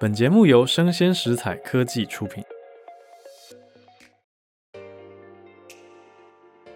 [0.00, 2.42] 本节目由生鲜食材科技出品。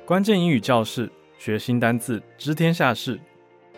[0.06, 3.18] 关键英语教室，学新单字，知天下事。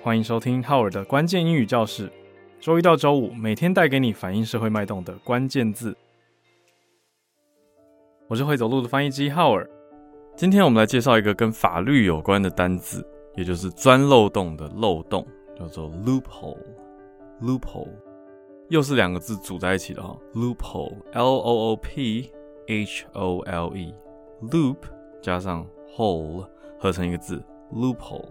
[0.03, 2.13] 欢迎收听浩尔的关键英语教室。
[2.61, 5.97] 周一到周五，每天带给你反映社会脉动的关键字。
[8.29, 9.67] 我是会走路的翻译机浩尔。
[10.37, 13.03] 今天我们来介绍一个跟法律有关的单字，
[13.37, 15.27] 也就是钻漏洞的漏洞。
[15.59, 17.89] 叫做 loophole，loophole，
[18.71, 22.31] 又是两个字组在一起的哈，loophole，l o o p
[22.69, 24.77] h o l e，loop
[25.21, 25.67] 加上
[25.97, 26.47] hole
[26.79, 27.43] 合成一个字
[27.75, 28.29] ，loophole，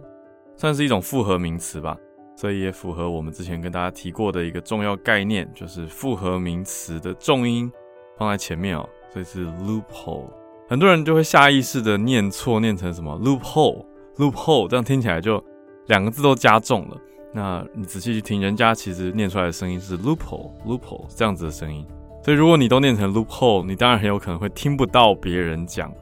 [0.55, 1.97] 算是一种复合名词吧，
[2.37, 7.69] 所以也符合我们之前跟大家提过的一个重要概念，就是复合名词的重音
[8.17, 10.29] 放在前面哦，所以是 loophole，
[10.69, 15.43] 很多人就会下意识的念错，念成什么？loophole，loophole，这样听起来就
[15.87, 16.97] 两个字都加重了。
[17.31, 21.85] 那你仔细去听，人家其实念出来的声音是 loophole，loophole 这样子的声音。
[22.23, 25.93] 所以如果你都念成 loophole，你当然很有可能会听不到别人讲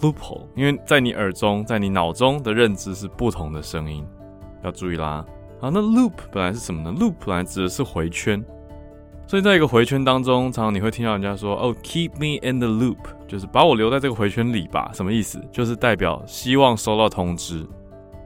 [0.00, 4.04] loophole，因为在你耳中，在你脑中的认知是不同的声音，
[4.64, 5.24] 要注意啦。
[5.60, 8.44] 好，那 loop 本来是什么呢？loop 本来指的是回圈，
[9.28, 14.90] 所以在一个回圈当中，常常你会听到人家说，哦，keep me in the loop，就是把我留在这个回圈里吧。
[14.92, 15.40] 什么意思？
[15.52, 17.64] 就是代表希望收到通知。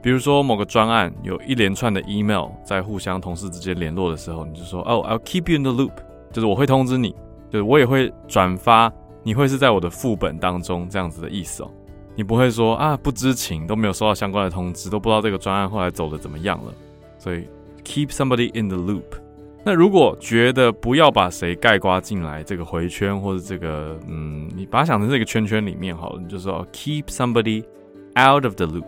[0.07, 5.91] 比如说某个专案有一连串的 email 在互相同事之间联络的时候，你就说哦，I'll keep you in the loop，
[6.31, 7.13] 就是我会通知你，
[7.49, 8.89] 就是我也会转发，
[9.21, 11.69] 你会是在我的副本当中这样子的意思哦。
[12.15, 16.73] 你不会说啊，不知情，都没有收到相关的通知，都不知道这个专案后来走的怎么样了。
[17.17, 17.45] 所以
[17.83, 19.03] keep somebody in the loop。
[19.65, 27.61] 那如果觉得不要把谁概括进来这个回圈或者这个嗯，你把它想成这个圈圈里面好了，你就说 keep somebody
[28.15, 28.85] out of the loop。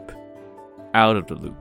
[0.92, 1.54] Out of the loop，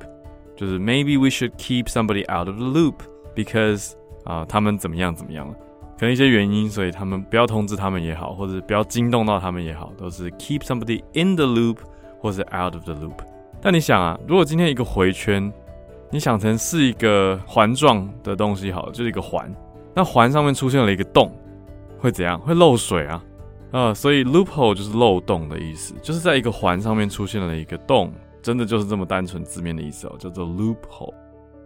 [0.57, 2.95] 就是 maybe we should keep somebody out of the loop
[3.35, 3.93] because
[4.25, 5.55] 啊，他们怎么样怎么样了？
[5.99, 11.77] 可能一些原因，所以他们不要通知他们也好，或者不要惊动到他们也好，都是 keep somebody in the loop
[12.21, 13.19] 或者 out of the loop。
[13.61, 15.53] 但你想啊，如果今天一个回圈，
[16.11, 19.55] 你想成是一个环状的东西好了，就是一个环，
[19.95, 21.31] 那环上面出现了一个洞，
[21.99, 22.39] 会怎样？
[22.41, 23.23] 会漏水啊
[23.73, 23.93] 啊！
[23.93, 28.11] 所以 loophole 就是漏洞的意思，就是在一个环上面出现了一个洞。
[28.43, 31.15] 真的就是这么单纯字面的意思哦，叫做 loophole。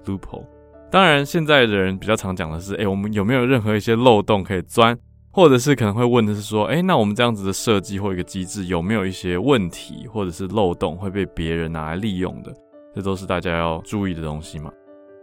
[0.04, 0.44] loophole。
[0.90, 4.98] 当然，现在的人比较常讲的是，哎，我们有没有任何一些漏洞可以钻？
[5.30, 12.52] 或者是可能会问的是说，哎，那我们这样子的设计或一个机制有没有一些问题，或者是漏洞会被别人拿来利用的？
[12.94, 14.70] 这都是大家要注意的东西嘛。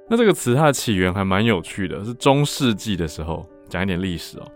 [0.09, 4.47] 那这个词它的起源还蛮有趣的，是中世纪的时候，讲一点历史哦。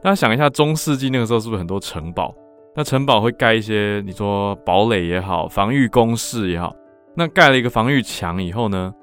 [0.00, 2.32] 大家想一下，中世纪那个时候是不是很多城堡？
[2.74, 6.74] 那城堡会盖一些，你说堡垒也好，防御工事也好。
[7.16, 8.94] 那盖了一个防御墙以后呢，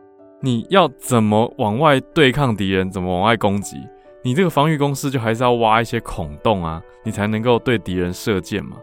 [0.42, 2.90] 你要怎么往外对抗敌人？
[2.90, 3.78] 怎么往外攻击？
[4.24, 8.78] 你这个防御工事就还是要挖一些孔洞啊，你才能够对敌人射箭嘛。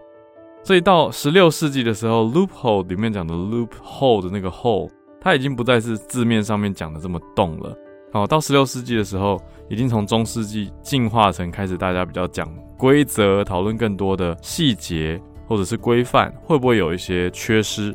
[0.62, 4.90] 所以到十六世纪的时候，loophole 里面讲的 loophole 的那个 hole，
[5.20, 7.76] 它已经不再是字面上面讲的这么洞了。
[8.14, 12.48] 好，到十六世纪的时候，已经从中世纪进化成开始大家比较讲
[12.78, 17.92] 规则，讨论更多的细节或者是规范，会不会有一些缺失？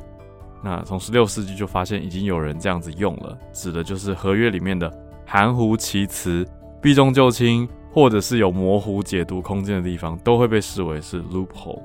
[0.62, 4.92] 那从十六世纪就发现已经有人这样子用了，指的就是合约里面的
[5.26, 6.46] 含糊其辞、
[6.82, 11.82] 避重就轻，或者是有模糊解读空间的地方，都会被视为是 loophole。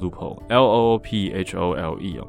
[0.00, 2.26] loophole，l o o p h o l e 哦。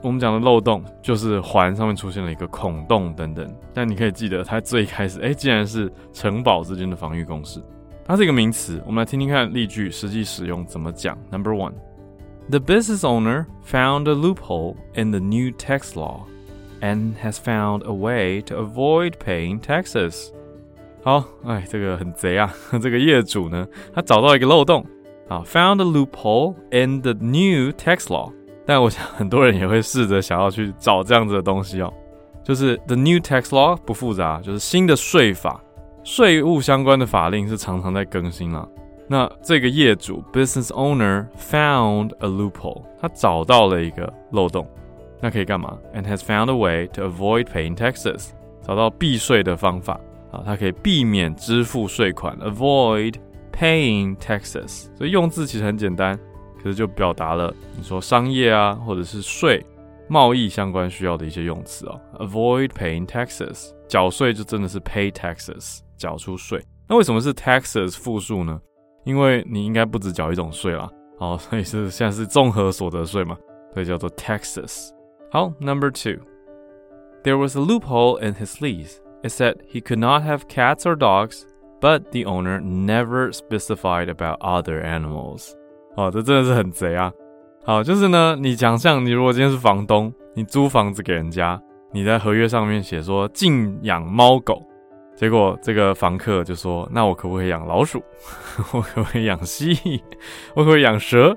[0.00, 7.60] 我们讲的漏洞就是环上面出现了一个孔洞等等，但你可以记得它最开始，哎，竟然是城堡之间的防御工事，
[8.04, 8.80] 它是一个名词。
[8.86, 11.18] 我们来听听看例句实际使用怎么讲。
[11.32, 11.72] Number one,
[12.48, 16.20] the business owner found a loophole in the new tax law
[16.80, 20.28] and has found a way to avoid paying taxes。
[21.02, 22.54] 好，哎，这个很贼啊！
[22.80, 24.86] 这个业主呢，他找到一个漏洞
[25.28, 28.32] 啊，found a loophole in the new tax law。
[28.68, 31.90] 但我想很多人也会试着想要去找这样子的东西哦，
[32.44, 35.58] 就是 the new tax law 不复杂，就是新的税法，
[36.04, 38.68] 税务相关的法令是常常在更新了。
[39.06, 44.68] 那这个业主 business owner found a loophole，他找到了一个漏洞，
[45.18, 49.98] 那可以干嘛？And has found a way to avoid paying taxes，找到避税的方法
[50.30, 53.14] 啊，他可以避免支付税款，avoid
[53.50, 54.94] paying taxes。
[54.94, 56.20] 所以用字其实很简单。
[56.57, 59.65] 可是就表达了你说商业啊，或者是税、
[60.07, 61.99] 贸易相关需要的一些用词哦。
[62.19, 66.63] Avoid paying taxes，缴税就真的是 pay taxes，缴出税。
[66.87, 68.59] 那为什么是 taxes 复数呢？
[69.05, 70.89] 因为你应该不止缴一种税啦，
[71.19, 73.37] 哦，所以是现在是综合所得税嘛，
[73.73, 74.89] 所以叫做 taxes。
[75.31, 78.99] 好，Number two，there was a loophole in his lease.
[79.23, 81.43] It said he could not have cats or dogs
[81.79, 85.53] but the owner never specified about other animals。
[85.98, 87.12] 哦，这真的是很贼啊！
[87.64, 91.60] 好，就是呢，你想象你如果今天是房东，你租房子给人家，
[91.92, 94.62] 你在合约上面写说禁养猫狗，
[95.16, 98.00] 结果这个房客就说，那我可不可以养老鼠？
[98.72, 100.00] 我可不可以养蜥蜴？
[100.54, 101.36] 我可不可以养蛇？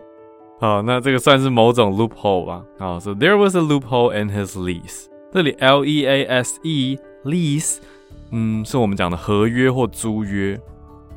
[0.59, 2.63] 好，那这个算是某种 loophole 吧。
[2.77, 5.07] 好，so there was a loophole in his lease。
[5.33, 7.79] 这里 L E A S E lease，
[8.29, 10.55] 嗯，是我们讲的合约或租约。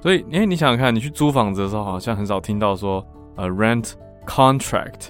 [0.00, 3.04] 所以，诶、欸，你想想看，你去租房子的时候，好像很少听到说
[3.36, 3.92] 呃 rent
[4.26, 5.08] contract。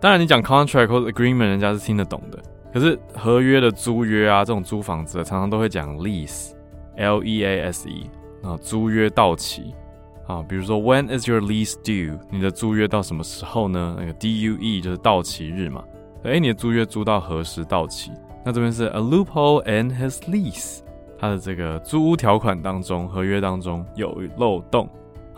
[0.00, 2.38] 当然，你讲 contract 或 agreement，人家是听得懂的。
[2.72, 8.08] 可是合约的租约啊，这种租房子常常都会讲 lease，L E A S E，
[8.42, 9.74] 啊，租约到期。
[10.26, 12.16] 啊，比如说 When is your lease due？
[12.30, 13.96] 你的租约到什么时候呢？
[13.98, 15.82] 那个 D U E 就是到期日嘛。
[16.22, 18.12] 诶，你的租约租到何时到期？
[18.44, 20.82] 那这边是 a loophole in his lease，
[21.18, 24.88] 他的这个租屋条款当中，合约当中有漏洞。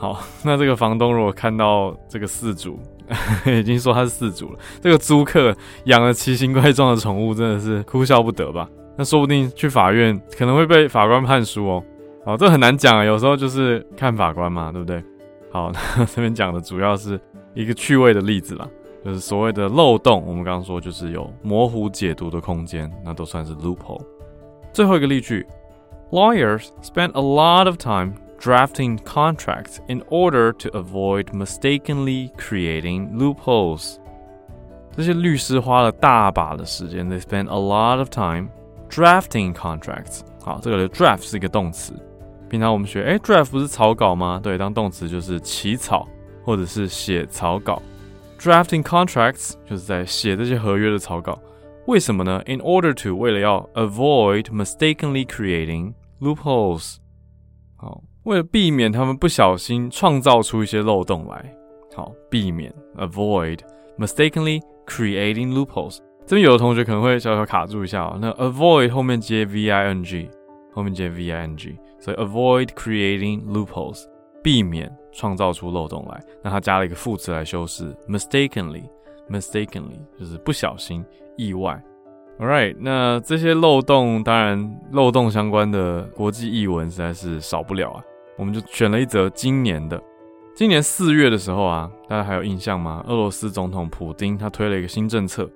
[0.02, 2.76] 好， 那这个房东如果看到这个四主
[3.46, 8.68] 已经说他是四主了，这个租客养了奇形怪状的宠物，真的是哭笑不得吧？
[8.96, 11.84] 那说不定去法院可能会被法官判输哦。
[12.24, 15.00] 好，这很难讲啊，有时候就是看法官嘛，对不对？
[15.52, 17.20] 好， 那这边讲的主要是
[17.54, 18.66] 一个趣味的例子啦，
[19.04, 20.24] 就是所谓的漏洞。
[20.26, 24.02] 我们刚刚说就是有模糊解读的空间，那都算是 loophole。
[24.72, 25.46] 最后一个例句
[26.10, 33.97] ：Lawyers spend a lot of time drafting contracts in order to avoid mistakenly creating loopholes。
[34.95, 38.49] 这些律师花了大把的时间，they spend a lot of time
[38.89, 40.21] drafting contracts。
[40.41, 41.93] 好，这个的 draft 是一个动词。
[42.49, 44.39] 平常我们学，诶 draft 不是草稿吗？
[44.41, 46.07] 对，当动词就是起草
[46.43, 47.81] 或者是写草稿。
[48.39, 51.37] Drafting contracts 就是在写这些合约的草稿。
[51.87, 52.41] 为什么呢？
[52.45, 56.97] In order to 为了要 avoid mistakenly creating loopholes。
[57.75, 61.54] 好， 为了避免他们不小心创造出一些漏洞来。
[61.94, 63.58] 好，避免 avoid
[63.98, 65.98] mistakenly creating loopholes。
[66.24, 68.18] 这边有的同学可能会小小卡住一下哦。
[68.20, 70.30] 那 avoid 后面接 v i n g，
[70.72, 71.76] 后面接 v i n g。
[71.98, 74.04] 所以 avoid creating loopholes，
[74.42, 76.20] 避免创造出漏洞来。
[76.42, 81.04] 那他加了一个副词来修饰，mistakenly，mistakenly 就是不小心、
[81.36, 81.80] 意外。
[82.40, 88.02] All right，那这些漏洞，当然漏洞相关的国际译文实在是少不了啊。
[88.36, 90.00] 我们就选了一则今年的，
[90.54, 93.04] 今年四月的时候啊，大家还有印象吗？
[93.06, 95.48] 俄罗斯总统普丁他推了一个新政策，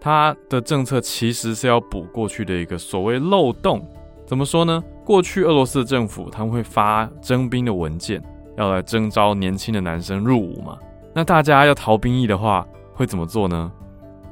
[0.00, 3.86] 他的政策其实是要补过去的一个所谓漏洞。
[4.24, 4.82] 怎么说呢？
[5.04, 8.22] 过去俄罗斯的政府他们会发征兵的文件，
[8.56, 10.78] 要来征召年轻的男生入伍嘛。
[11.12, 13.70] 那大家要逃兵役的话，会怎么做呢？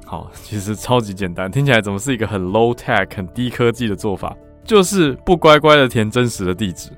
[0.06, 4.34] 好， 其实超级简单，听起来怎么是一个很 low tech、很低科技的做法？
[4.64, 6.90] 就是不乖乖的填真实的地址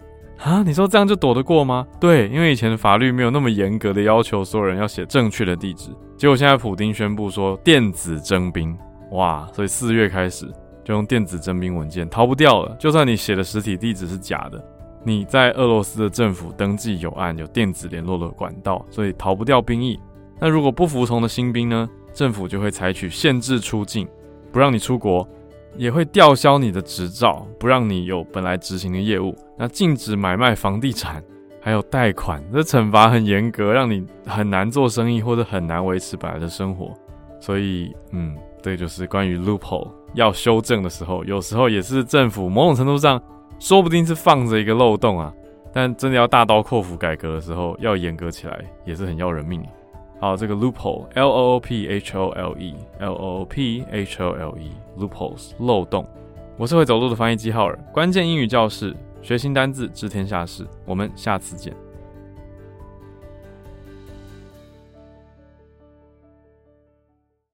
[0.43, 0.63] 啊？
[0.63, 1.87] 你说这样就躲得过吗？
[2.01, 5.91] 对，因为以前的法律没有那么严格的要求所有人要写正确的地址。
[6.17, 8.77] 结果现在普丁宣布说电子征兵，
[9.13, 9.49] 哇！
[9.53, 10.53] 所以四月开始。
[10.85, 12.75] 就用电子征兵文件，逃不掉了。
[12.77, 14.61] 就算你写的实体地址是假的，
[15.05, 19.97] 你在俄罗斯的政府登记有案，有电子联络的管道，所以逃不掉兵役。
[20.41, 21.89] 那如果不服从的新兵呢？
[22.13, 24.09] 政府就会采取限制出境，
[24.51, 25.25] 不让你出国，
[25.77, 29.35] 也会吊销你的执照，不让你有本来执行的业务。
[29.59, 31.23] 那禁止买卖房地产，
[31.61, 36.93] 还有贷款，这惩罚很严格，让你很难做生意或者很难维持本来的生活。
[37.41, 39.91] 所以，嗯，这就是关于 loophole。
[40.15, 43.21] 要修正的时候，有时候也是政府某种程度上，
[43.59, 45.33] 说不定是放着一个漏洞啊。
[45.73, 49.65] 但真的要大刀阔斧改革的时候，要严格起来，也是很要人命。
[50.23, 56.07] 好，这个 loophole，L O O P H O L E，L O O P H O L E，loopholes，漏洞。
[56.57, 60.65] 我是会走路的翻译机浩尔，关键英语教室，学新单字，知天下事。
[60.85, 61.75] 我们下次见。